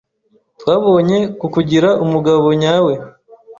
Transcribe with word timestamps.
Twabonye 0.59 1.19
kukugira 1.39 1.89
umugabo 2.03 2.45
nyawe. 2.61 2.93